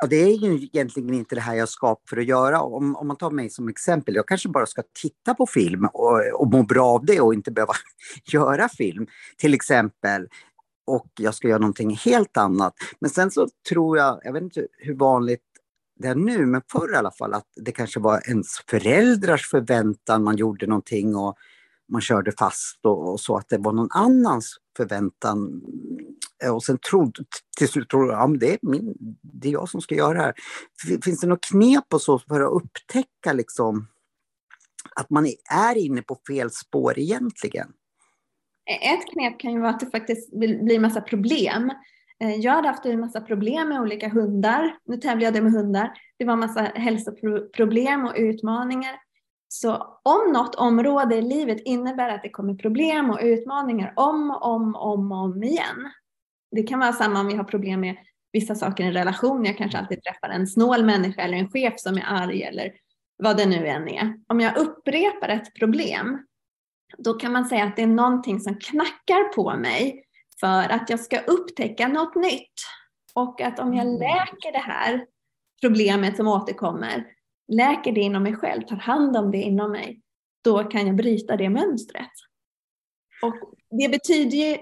[0.00, 2.60] Ja, det är ju egentligen inte det här jag skapar för att göra.
[2.62, 6.40] Om, om man tar mig som exempel, jag kanske bara ska titta på film och,
[6.40, 7.72] och må bra av det och inte behöva
[8.32, 10.28] göra film, till exempel.
[10.86, 12.74] Och jag ska göra någonting helt annat.
[12.98, 15.42] Men sen så tror jag, jag vet inte hur vanligt
[15.96, 20.24] det är nu, men förr i alla fall, att det kanske var ens föräldrars förväntan
[20.24, 21.36] man gjorde någonting och
[21.92, 25.62] man körde fast och, och så, att det var någon annans förväntan.
[26.44, 27.24] Eh, och sen trodde,
[27.58, 30.24] till slut trodde jag, ja, det, är min, det är jag som ska göra det
[30.24, 30.34] här.
[31.04, 33.86] Finns det något knep och så för att upptäcka liksom
[34.96, 37.72] att man är inne på fel spår egentligen?
[38.70, 41.72] E-, ett knep kan ju vara att det faktiskt blir massa problem.
[42.20, 44.78] Eh, jag hade haft en massa problem med olika hundar.
[44.84, 45.92] Nu tävlade jag med hundar.
[46.18, 48.94] Det var massa hälsoproblem och utmaningar.
[49.54, 54.46] Så om något område i livet innebär att det kommer problem och utmaningar om och
[54.46, 55.90] om, om, om igen.
[56.50, 57.96] Det kan vara samma om vi har problem med
[58.32, 59.44] vissa saker i en relation.
[59.44, 62.72] Jag kanske alltid träffar en snål människa eller en chef som är arg eller
[63.16, 64.14] vad det nu än är.
[64.28, 66.26] Om jag upprepar ett problem,
[66.98, 70.04] då kan man säga att det är någonting som knackar på mig
[70.40, 72.54] för att jag ska upptäcka något nytt.
[73.14, 74.00] Och att om jag mm.
[74.00, 75.06] läker det här
[75.62, 77.13] problemet som återkommer,
[77.48, 80.00] läker det inom mig själv, tar hand om det inom mig,
[80.44, 82.10] då kan jag bryta det mönstret.
[83.22, 83.34] Och
[83.70, 84.58] det betyder ju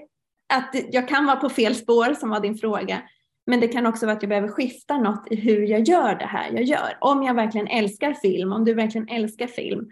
[0.54, 3.02] att jag kan vara på fel spår, som var din fråga,
[3.46, 6.26] men det kan också vara att jag behöver skifta något i hur jag gör det
[6.26, 6.98] här jag gör.
[7.00, 9.90] Om jag verkligen älskar film, om du verkligen älskar film,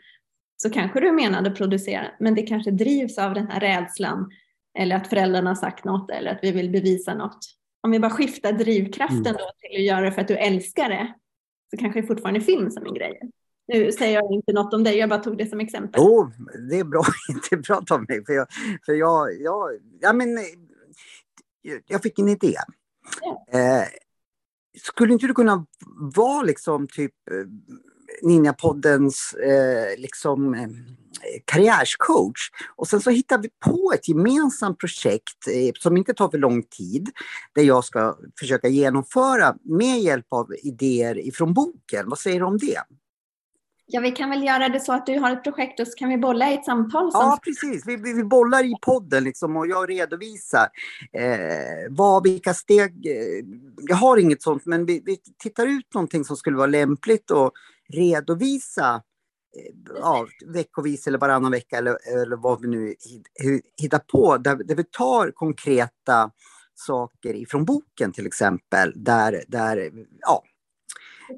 [0.57, 4.31] så kanske du är menad att producera, men det kanske drivs av den här rädslan
[4.79, 7.39] eller att föräldrarna har sagt något eller att vi vill bevisa något.
[7.83, 9.33] Om vi bara skiftar drivkraften mm.
[9.33, 11.15] då till att göra det för att du älskar det,
[11.71, 13.21] så kanske det fortfarande film som en grej.
[13.73, 16.03] Nu säger jag inte något om dig, jag bara tog det som exempel.
[16.05, 16.31] Jo, oh,
[16.71, 17.03] det är bra,
[17.51, 18.47] det är bra Tommy, för jag,
[18.87, 20.29] för jag, jag, ja, men,
[21.87, 22.55] jag fick en idé.
[23.21, 23.47] Ja.
[23.59, 23.87] Eh,
[24.83, 25.67] skulle inte du kunna
[26.17, 27.47] vara liksom typ eh,
[28.23, 30.69] Ninjapoddens eh, liksom, eh,
[31.45, 32.51] karriärscoach.
[32.77, 36.63] Och sen så hittar vi på ett gemensamt projekt eh, som inte tar för lång
[36.63, 37.11] tid,
[37.55, 42.09] där jag ska försöka genomföra med hjälp av idéer ifrån boken.
[42.09, 42.83] Vad säger du om det?
[43.93, 46.09] Ja, vi kan väl göra det så att du har ett projekt och så kan
[46.09, 47.13] vi bolla i ett samtal.
[47.13, 47.21] Som...
[47.21, 47.87] Ja, precis.
[47.87, 50.69] Vi, vi, vi bollar i podden liksom och jag redovisar
[51.13, 53.07] eh, vad, vilka steg...
[53.07, 53.45] Eh,
[53.89, 57.53] jag har inget sånt, men vi, vi tittar ut någonting som skulle vara lämpligt och
[57.93, 58.95] redovisa
[59.57, 62.95] eh, ja, veckovis eller varannan vecka eller, eller vad vi nu
[63.83, 66.31] hittar på, där, där vi tar konkreta
[66.75, 70.43] saker ifrån boken till exempel, där, där ja,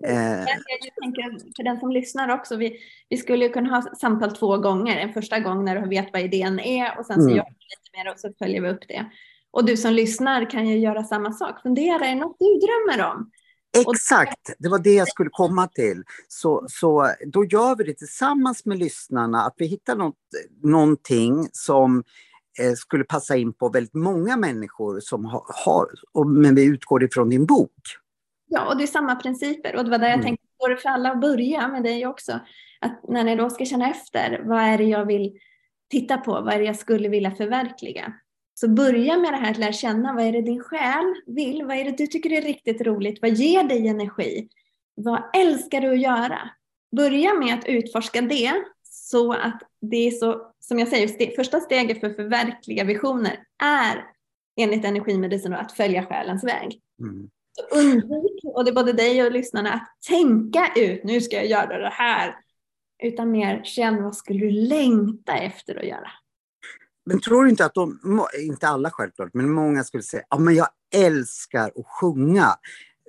[0.04, 0.40] Eh.
[0.40, 4.96] Jag tänker för den som lyssnar också, vi, vi skulle kunna ha samtal två gånger.
[4.96, 7.36] En första gång när du vet vad idén är och sen så mm.
[7.36, 9.10] gör vi lite mer och så följer vi upp det.
[9.50, 11.62] Och du som lyssnar kan ju göra samma sak.
[11.62, 13.30] Fundera, är det något du drömmer om?
[13.78, 16.02] Exakt, det var det jag skulle komma till.
[16.28, 20.16] Så, så då gör vi det tillsammans med lyssnarna, att vi hittar något,
[20.62, 22.04] någonting som
[22.60, 27.04] eh, skulle passa in på väldigt många människor som har, har och, men vi utgår
[27.04, 27.72] ifrån din bok.
[28.46, 29.76] Ja, och det är samma principer.
[29.76, 30.24] Och det var där jag mm.
[30.24, 32.40] tänkte, går det för alla att börja med dig också?
[32.80, 35.38] Att när ni då ska känna efter, vad är det jag vill
[35.90, 36.32] titta på?
[36.32, 38.12] Vad är det jag skulle vilja förverkliga?
[38.54, 41.64] Så börja med det här att lära känna, vad är det din själ vill?
[41.64, 43.22] Vad är det du tycker är riktigt roligt?
[43.22, 44.48] Vad ger dig energi?
[44.94, 46.50] Vad älskar du att göra?
[46.96, 51.60] Börja med att utforska det så att det är så, som jag säger, ste första
[51.60, 54.04] steget för att förverkliga visioner är
[54.60, 56.80] enligt energimedicin att följa själens väg.
[57.00, 57.30] Mm.
[57.72, 61.78] Undvik, och det är både dig och lyssnarna, att tänka ut, nu ska jag göra
[61.78, 62.36] det här.
[63.02, 66.10] Utan mer känn, vad skulle du längta efter att göra?
[67.04, 67.98] Men tror du inte att de,
[68.40, 72.56] inte alla självklart, men många skulle säga, ja men jag älskar att sjunga,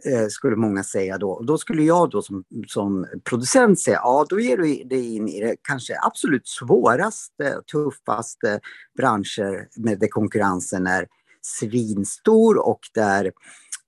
[0.06, 1.32] eh, skulle många säga då.
[1.32, 5.28] Och då skulle jag då som, som producent säga, ja då ger du dig in
[5.28, 8.60] i det kanske absolut svåraste, tuffaste
[8.98, 11.08] branscher med där konkurrensen är
[11.42, 13.32] svinstor och där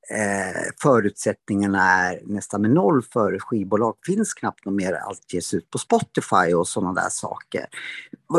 [0.09, 3.95] eh, förutsättningarna är nästan med noll för skivbolag.
[4.05, 7.65] finns knappt något mer, allt ges ut på Spotify och sådana där saker.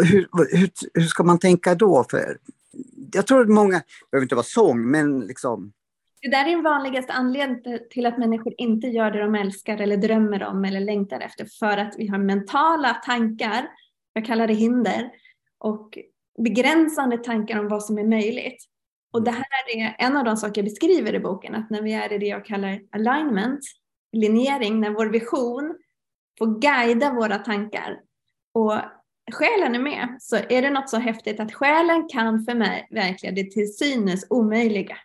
[0.05, 2.05] Hur, hur, hur ska man tänka då?
[2.11, 2.39] För
[3.13, 5.73] jag tror att många, det behöver inte vara sång, men liksom
[6.23, 9.97] det där är den vanligaste anledningen till att människor inte gör det de älskar eller
[9.97, 11.47] drömmer om eller längtar efter.
[11.59, 13.69] För att vi har mentala tankar,
[14.13, 15.11] jag kallar det hinder,
[15.59, 15.99] och
[16.39, 18.65] begränsande tankar om vad som är möjligt.
[19.17, 21.93] Och det här är en av de saker jag beskriver i boken, att när vi
[21.93, 23.61] är i det jag kallar alignment,
[24.13, 25.77] linjering, när vår vision
[26.39, 28.01] får guida våra tankar
[28.53, 28.75] och
[29.33, 33.77] själen är med, så är det något så häftigt att själen kan förverkliga det till
[33.77, 34.97] synes omöjliga.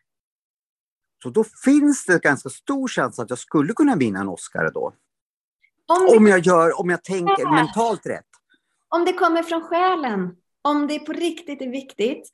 [1.24, 4.94] Så då finns det ganska stor chans att jag skulle kunna vinna en Oscar då?
[5.86, 6.18] Om, det...
[6.18, 8.30] om jag, gör, om jag tänker mentalt rätt?
[8.90, 12.32] Om det kommer från själen, om det på riktigt är viktigt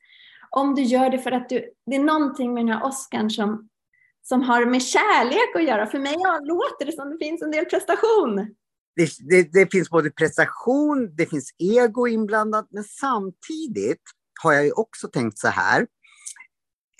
[0.50, 3.68] om du gör det för att du, det är någonting med den här Oscarn som,
[4.22, 5.86] som har med kärlek att göra.
[5.86, 8.36] För mig låter det som det finns en del prestation.
[8.96, 14.02] Det, det, det finns både prestation, det finns ego inblandat, men samtidigt
[14.42, 15.86] har jag ju också tänkt så här.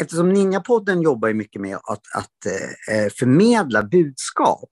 [0.02, 2.46] Eftersom Ninjapodden jobbar mycket med att, att
[2.90, 4.70] eh, förmedla budskap.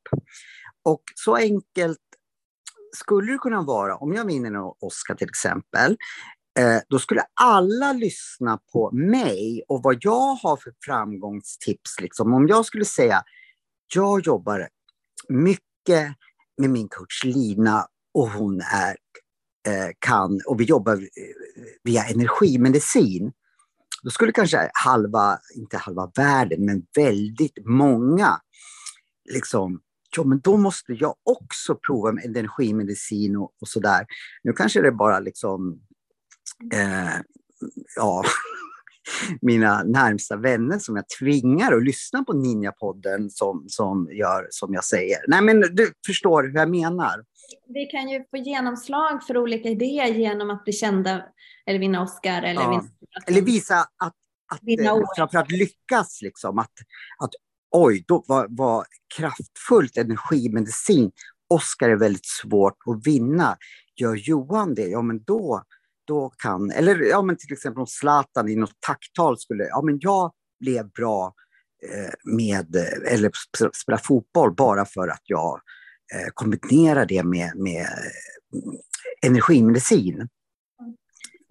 [0.84, 1.98] Och så enkelt
[2.96, 5.96] skulle det kunna vara, om jag vinner en Oscar till exempel,
[6.58, 12.00] eh, då skulle alla lyssna på mig och vad jag har för framgångstips.
[12.00, 12.34] Liksom.
[12.34, 13.22] Om jag skulle säga,
[13.94, 14.68] jag jobbar
[15.28, 16.14] mycket
[16.58, 18.96] med min coach Lina och hon är,
[19.68, 21.00] eh, kan, och vi jobbar eh,
[21.82, 23.32] via energimedicin.
[24.02, 28.40] Då skulle kanske halva, inte halva världen, men väldigt många
[29.32, 29.80] liksom
[30.16, 34.06] ja men då måste jag också prova med energimedicin och, och sådär.
[34.42, 35.80] Nu kanske det är bara liksom,
[36.72, 37.20] eh,
[37.96, 38.24] ja,
[39.40, 44.84] mina närmsta vänner som jag tvingar att lyssna på Ninjapodden som, som gör som jag
[44.84, 45.18] säger.
[45.28, 47.24] Nej men du förstår hur jag menar.
[47.68, 51.24] Vi kan ju få genomslag för olika idéer genom att bli kända
[51.66, 52.42] eller vinna Oscar.
[52.42, 52.70] Eller, ja.
[52.70, 52.90] vinna...
[53.26, 54.14] eller visa att,
[54.52, 56.72] att eh, framförallt lyckas, liksom, att,
[57.18, 57.30] att
[57.70, 58.84] oj, då var, var
[59.16, 61.10] kraftfullt energimedicin.
[61.48, 63.56] Oscar är väldigt svårt att vinna.
[63.96, 65.62] Gör Johan det, ja men då,
[66.06, 69.98] då kan, eller ja men till exempel om Zlatan i något tacktal skulle, ja men
[70.00, 71.34] jag blev bra
[71.92, 72.76] eh, med,
[73.10, 73.30] eller
[73.82, 75.60] spela fotboll bara för att jag
[76.14, 80.28] eh, kombinerar det med, med eh, energimedicin.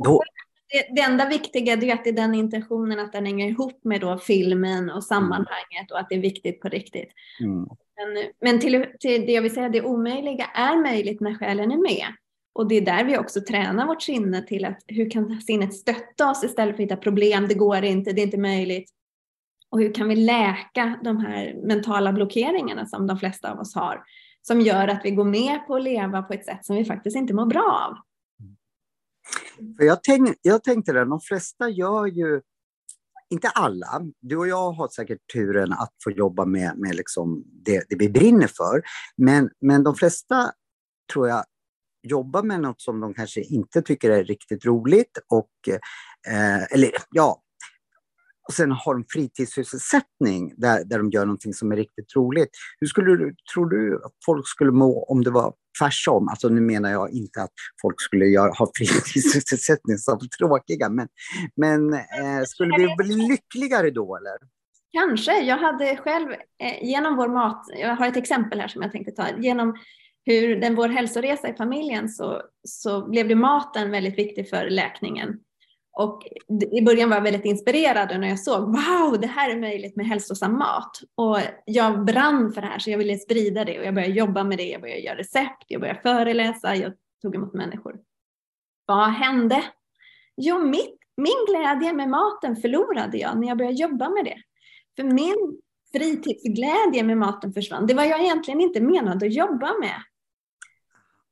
[0.03, 0.23] Då,
[0.69, 4.01] det, det enda viktiga är att det är den intentionen att den hänger ihop med
[4.01, 7.09] då filmen och sammanhanget och att det är viktigt på riktigt.
[7.41, 7.65] Mm.
[7.95, 11.77] Men, men till, till det jag vill säga, det omöjliga är möjligt när själen är
[11.77, 12.07] med.
[12.55, 16.29] Och det är där vi också tränar vårt sinne till att hur kan sinnet stötta
[16.29, 18.89] oss istället för att hitta problem, det går inte, det är inte möjligt.
[19.69, 24.03] Och hur kan vi läka de här mentala blockeringarna som de flesta av oss har,
[24.41, 27.15] som gör att vi går med på att leva på ett sätt som vi faktiskt
[27.15, 27.97] inte mår bra av.
[29.77, 32.41] För jag, tänk, jag tänkte det, de flesta gör ju,
[33.29, 37.83] inte alla, du och jag har säkert turen att få jobba med, med liksom det,
[37.89, 38.81] det vi brinner för,
[39.17, 40.51] men, men de flesta
[41.13, 41.43] tror jag
[42.05, 45.51] jobbar med något som de kanske inte tycker är riktigt roligt och
[46.27, 47.41] eh, eller ja,
[48.47, 52.49] och sen har de fritidssysselsättning där, där de gör någonting som är riktigt roligt.
[52.79, 56.27] Hur skulle du, tror du att folk skulle må om det var tvärtom?
[56.27, 61.07] Alltså nu menar jag inte att folk skulle göra, ha fritidssysselsättning som tråkiga, men,
[61.55, 64.37] men eh, skulle vi bli lyckligare då eller?
[64.93, 65.43] Kanske.
[65.43, 69.11] Jag hade själv eh, genom vår mat, jag har ett exempel här som jag tänkte
[69.11, 69.75] ta, genom
[70.25, 75.39] hur den, vår hälsoresa i familjen så, så blev det maten väldigt viktig för läkningen.
[75.97, 76.23] Och
[76.71, 80.07] i början var jag väldigt inspirerad när jag såg wow, det här är möjligt med
[80.07, 80.99] hälsosam mat.
[81.15, 84.43] Och jag brann för det här så jag ville sprida det och jag började jobba
[84.43, 84.63] med det.
[84.63, 87.95] Jag började göra recept, jag började föreläsa, jag tog emot människor.
[88.85, 89.63] Vad hände?
[90.37, 94.37] Jo, mitt, min glädje med maten förlorade jag när jag började jobba med det.
[94.95, 95.61] För min
[95.91, 97.87] fritidsglädje med maten försvann.
[97.87, 100.01] Det var jag egentligen inte menad att jobba med.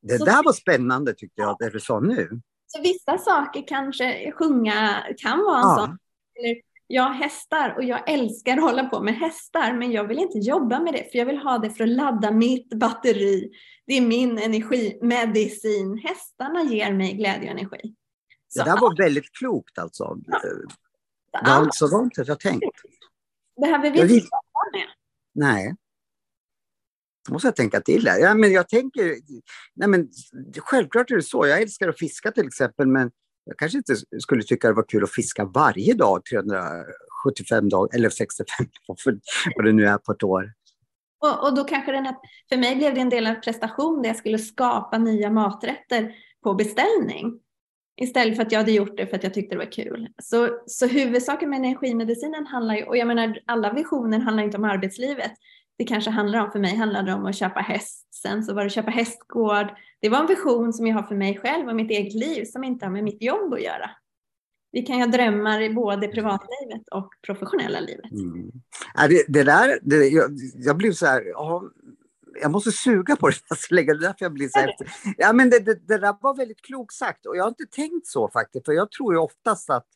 [0.03, 2.41] Det så där var spännande tyckte jag, det du sa nu.
[2.67, 5.77] Så vissa saker kanske sjunga kan vara en ja.
[5.79, 5.97] sån.
[6.39, 6.55] Eller,
[6.87, 10.37] jag har hästar och jag älskar att hålla på med hästar men jag vill inte
[10.37, 13.51] jobba med det för jag vill ha det för att ladda mitt batteri.
[13.87, 15.97] Det är min energimedicin.
[15.97, 17.95] Hästarna ger mig glädje och energi.
[18.47, 20.17] Så, det där var väldigt klokt alltså.
[20.25, 20.39] Ja.
[21.43, 22.65] Det var inte så långt jag tänkt.
[23.61, 24.87] Behöver vi inte jobba med.
[25.33, 25.75] Nej
[27.29, 28.19] måste jag tänka till här.
[28.19, 29.15] Ja, men jag tänker,
[29.75, 30.09] nej men,
[30.57, 31.47] självklart är det så.
[31.47, 33.11] Jag älskar att fiska till exempel, men
[33.45, 38.09] jag kanske inte skulle tycka det var kul att fiska varje dag, 375 dagar, eller
[38.09, 38.67] 65,
[39.55, 40.53] vad det nu är på ett år.
[41.23, 42.15] Och, och då kanske den här,
[42.49, 46.11] för mig blev det en del av prestation där jag skulle skapa nya maträtter
[46.43, 47.39] på beställning.
[48.01, 50.07] Istället för att jag hade gjort det för att jag tyckte det var kul.
[50.21, 54.63] Så, så huvudsaken med energimedicinen handlar ju, och jag menar alla visioner handlar inte om
[54.63, 55.31] arbetslivet,
[55.77, 58.07] det kanske handlar om, för mig handlade det om att köpa häst.
[58.15, 59.67] Sen så var det köpa hästgård.
[60.01, 62.63] Det var en vision som jag har för mig själv och mitt eget liv som
[62.63, 63.89] inte har med mitt jobb att göra.
[64.71, 68.11] Vi kan ha drömmar i både privatlivet och professionella livet.
[68.11, 68.51] Mm.
[68.95, 71.63] Ja, det, det, där, det, jag, jag blev så här, ja,
[72.41, 74.75] jag måste suga på det så länge, det är därför jag blir så här.
[75.17, 78.07] Ja, men det, det, det där var väldigt klokt sagt och jag har inte tänkt
[78.07, 79.87] så faktiskt, för jag tror ju oftast att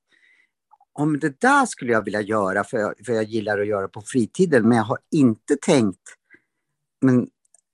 [0.98, 4.02] om det där skulle jag vilja göra, för jag, för jag gillar att göra på
[4.02, 6.02] fritiden, men jag har inte tänkt,
[7.02, 7.28] men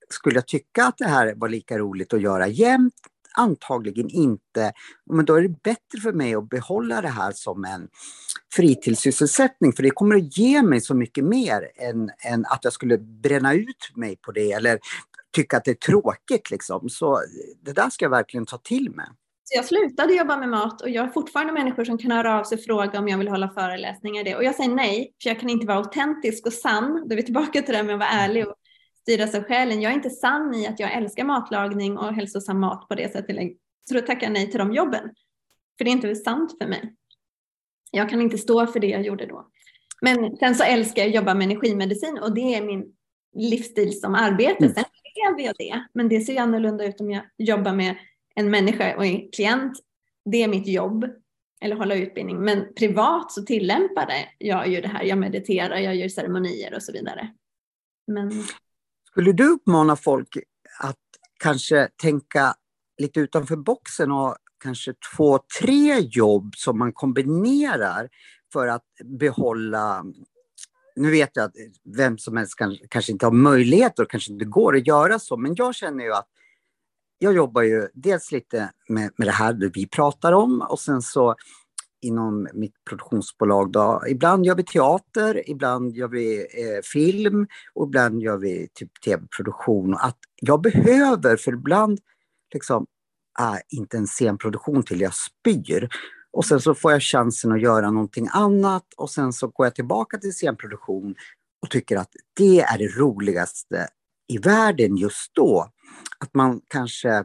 [0.08, 2.94] skulle jag tycka att det här var lika roligt att göra jämt?
[3.36, 4.72] antagligen inte,
[5.10, 7.88] men då är det bättre för mig att behålla det här som en
[8.52, 12.98] fritidssysselsättning, för det kommer att ge mig så mycket mer än, än att jag skulle
[12.98, 14.78] bränna ut mig på det eller
[15.32, 16.50] tycka att det är tråkigt.
[16.50, 16.88] Liksom.
[16.88, 17.20] Så
[17.62, 19.06] det där ska jag verkligen ta till mig.
[19.46, 22.44] Så jag slutade jobba med mat och jag har fortfarande människor som kan höra av
[22.44, 24.24] sig och fråga om jag vill hålla föreläsningar.
[24.24, 24.36] Det.
[24.36, 27.04] Och jag säger nej, för jag kan inte vara autentisk och sann.
[27.08, 28.54] Då är vi tillbaka till det här med att vara ärlig och
[29.00, 29.80] styras av själen.
[29.80, 33.36] Jag är inte sann i att jag älskar matlagning och hälsosam mat på det sättet.
[33.88, 35.10] Så då tackar jag nej till de jobben.
[35.78, 36.94] För det är inte sant för mig.
[37.90, 39.48] Jag kan inte stå för det jag gjorde då.
[40.02, 42.84] Men sen så älskar jag att jobba med energimedicin och det är min
[43.36, 44.64] livsstil som arbete.
[44.64, 44.74] Mm.
[44.74, 44.84] Sen
[45.14, 47.96] lever jag det, men det ser ju annorlunda ut om jag jobbar med
[48.34, 49.78] en människa och en klient.
[50.24, 51.04] Det är mitt jobb
[51.60, 52.40] eller hålla utbildning.
[52.40, 54.08] Men privat så tillämpar
[54.38, 55.04] jag ju det här.
[55.04, 57.34] Jag mediterar, jag gör ceremonier och så vidare.
[58.06, 58.44] Men...
[59.10, 60.36] Skulle du uppmana folk
[60.80, 60.98] att
[61.38, 62.54] kanske tänka
[62.98, 68.08] lite utanför boxen och kanske två, tre jobb som man kombinerar
[68.52, 70.04] för att behålla
[70.96, 71.54] nu vet jag att
[71.96, 75.36] vem som helst kan, kanske inte har möjlighet och kanske inte går att göra så,
[75.36, 76.28] men jag känner ju att
[77.18, 81.34] jag jobbar ju dels lite med, med det här vi pratar om och sen så
[82.04, 83.72] inom mitt produktionsbolag.
[83.72, 84.02] Då.
[84.08, 89.94] Ibland gör vi teater, ibland gör vi eh, film och ibland gör vi typ tv-produktion.
[89.94, 92.00] Att jag behöver, för ibland
[92.54, 92.86] liksom,
[93.38, 95.88] äh, inte en scenproduktion till jag spyr.
[96.32, 99.74] Och sen så får jag chansen att göra någonting annat och sen så går jag
[99.74, 101.14] tillbaka till scenproduktion
[101.62, 103.88] och tycker att det är det roligaste
[104.28, 105.72] i världen just då.
[106.18, 107.24] Att man kanske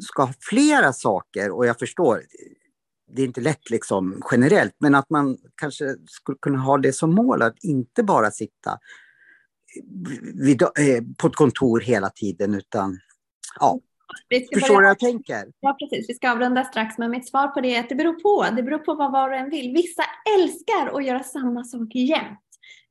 [0.00, 2.22] ska ha flera saker och jag förstår,
[3.12, 7.14] det är inte lätt liksom generellt, men att man kanske skulle kunna ha det som
[7.14, 8.78] mål att inte bara sitta
[10.34, 10.68] vid, eh,
[11.18, 12.98] på ett kontor hela tiden utan
[13.60, 13.80] ja,
[14.52, 15.44] Förstår du vad jag tänker?
[15.60, 16.08] Ja, precis.
[16.08, 18.56] Vi ska avrunda strax, men mitt svar på det är att det beror på.
[18.56, 19.72] Det beror på vad var och en vill.
[19.72, 20.02] Vissa
[20.38, 22.40] älskar att göra samma sak jämt.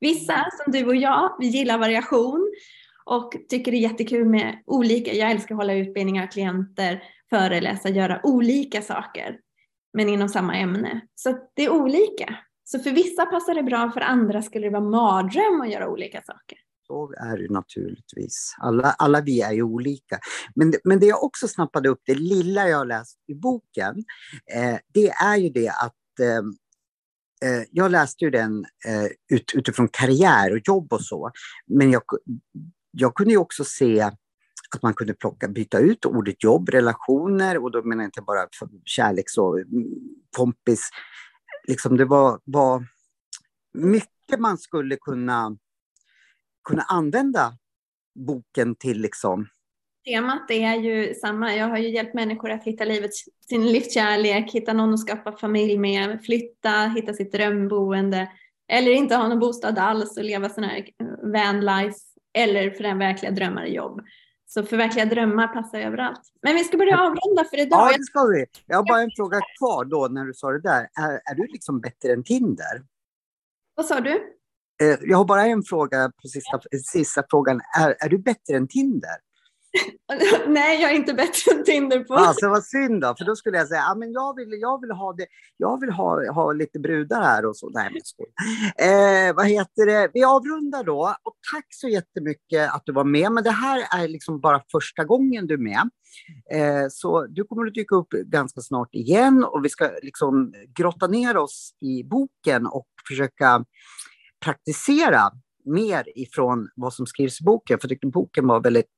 [0.00, 2.52] Vissa, som du och jag, vi gillar variation
[3.04, 5.12] och tycker det är jättekul med olika.
[5.12, 9.38] Jag älskar att hålla utbildningar, klienter, föreläsa, göra olika saker,
[9.92, 11.00] men inom samma ämne.
[11.14, 12.36] Så det är olika.
[12.64, 16.22] Så för vissa passar det bra, för andra skulle det vara mardröm att göra olika
[16.22, 16.58] saker.
[16.86, 18.54] Så är det naturligtvis.
[18.58, 20.18] Alla, alla vi är ju olika.
[20.54, 24.04] Men, men det jag också snappade upp, det lilla jag läst i boken,
[24.54, 29.88] eh, det är ju det att eh, eh, jag läste ju den eh, ut, utifrån
[29.88, 31.30] karriär och jobb och så.
[31.66, 32.02] Men jag,
[32.96, 37.70] jag kunde ju också se att man kunde plocka, byta ut ordet jobb, relationer, och
[37.70, 38.48] då menar jag inte bara
[38.84, 39.84] kärleks och mm,
[40.36, 40.90] kompis.
[41.68, 42.86] Liksom det var, var
[43.74, 45.56] mycket man skulle kunna
[46.68, 47.58] kunna använda
[48.14, 49.48] boken till liksom?
[50.04, 51.54] Temat är ju samma.
[51.54, 53.10] Jag har ju hjälpt människor att hitta livet,
[53.48, 58.28] sin livskärlek, hitta någon att skapa familj med, flytta, hitta sitt drömboende
[58.68, 61.98] eller inte ha någon bostad alls och leva sån här eh, vanlife
[62.34, 64.00] eller för den verkliga drömmar i jobb.
[64.46, 66.20] Så förverkliga drömmar passar överallt.
[66.42, 67.92] Men vi ska börja avrunda för idag.
[67.92, 68.46] Ja, det ska vi.
[68.66, 70.88] Jag har bara en fråga kvar då när du sa det där.
[71.00, 72.82] Är, är du liksom bättre än Tinder?
[73.74, 74.14] Vad sa du?
[74.82, 76.60] Eh, jag har bara en fråga på sista,
[76.92, 77.60] sista frågan.
[77.80, 79.16] Är, är du bättre än Tinder?
[80.46, 82.14] Nej, jag är inte bättre än Tinder på.
[82.14, 84.90] Alltså vad synd då, för då skulle jag säga, ja, men jag vill, jag vill
[84.90, 87.70] ha det, jag vill ha, ha lite brudar här och så.
[87.70, 88.26] Nej, men skoj.
[88.88, 90.10] Eh, vad heter det?
[90.14, 93.32] Vi avrundar då och tack så jättemycket att du var med.
[93.32, 95.90] Men det här är liksom bara första gången du är med.
[96.52, 101.06] Eh, så du kommer att dyka upp ganska snart igen och vi ska liksom grotta
[101.06, 103.64] ner oss i boken och försöka
[104.44, 105.30] praktisera
[105.64, 108.90] mer ifrån vad som skrivs i boken, för jag tyckte boken var väldigt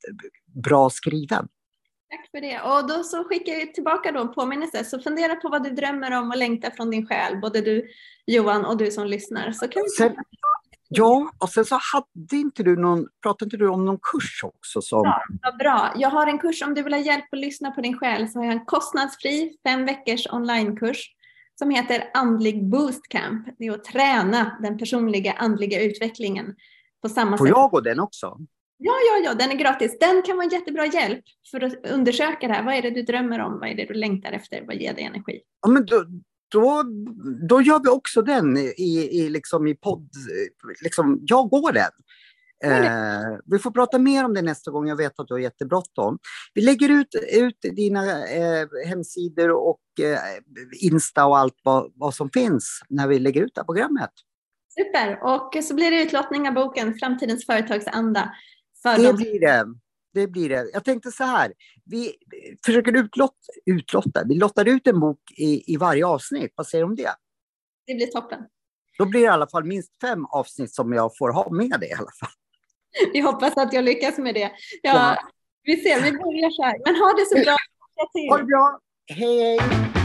[0.65, 1.49] bra skriven.
[2.11, 2.61] Tack för det.
[2.61, 4.85] Och då så skickar jag tillbaka då en påminnelse.
[4.85, 7.89] Så fundera på vad du drömmer om och längtar från din själ, både du
[8.27, 9.53] Johan och du som lyssnar.
[9.53, 10.15] Så kan sen,
[10.89, 14.83] ja, och sen så hade inte du någon, pratade inte du om någon kurs också?
[14.83, 15.03] Som...
[15.05, 15.93] Ja, vad bra.
[15.97, 18.39] Jag har en kurs, om du vill ha hjälp att lyssna på din själ, så
[18.39, 21.13] har jag en kostnadsfri fem veckors onlinekurs
[21.59, 23.49] som heter Andlig Boostcamp.
[23.59, 26.55] Det är att träna den personliga andliga utvecklingen
[27.03, 27.55] på samma Får sätt.
[27.55, 28.39] Får jag gå den också?
[28.79, 29.97] Ja, ja, ja, den är gratis.
[30.01, 32.65] Den kan vara en jättebra hjälp för att undersöka det här.
[32.65, 33.59] Vad är det du drömmer om?
[33.61, 34.65] Vad är det du längtar efter?
[34.67, 35.41] Vad ger dig energi?
[35.63, 36.05] Ja, men då,
[36.49, 36.83] då,
[37.49, 40.11] då gör vi också den i, i, liksom i podd.
[40.83, 41.91] Liksom, jag går den.
[42.65, 44.89] Eh, vi får prata mer om det nästa gång.
[44.89, 46.19] Jag vet att du har jättebråttom.
[46.55, 50.19] Vi lägger ut, ut dina eh, hemsidor och eh,
[50.81, 54.11] Insta och allt vad, vad som finns när vi lägger ut det här programmet.
[54.75, 55.19] Super!
[55.23, 58.33] Och så blir det utlottning av boken Framtidens företagsanda.
[58.95, 59.17] För det de...
[59.17, 59.65] blir det.
[60.15, 60.71] det blir det.
[60.73, 61.53] Jag tänkte så här,
[61.85, 62.15] vi
[62.67, 66.53] försöker utlott, utlotta, vi lottar ut en bok i, i varje avsnitt.
[66.55, 67.15] Vad säger du om det?
[67.87, 68.41] Det blir toppen.
[68.99, 71.87] Då blir det i alla fall minst fem avsnitt som jag får ha med det
[71.87, 72.31] i alla fall.
[73.13, 74.41] Vi hoppas att jag lyckas med det.
[74.41, 74.51] Ja,
[74.83, 75.17] ja.
[75.63, 76.81] Vi ser, vi börjar så här.
[76.85, 77.57] Men ha det så bra.
[78.31, 78.81] Ha det bra.
[79.07, 79.96] Hej, hej.